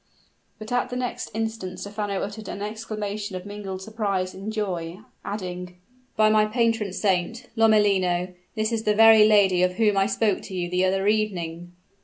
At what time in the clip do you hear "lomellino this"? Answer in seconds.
7.55-8.71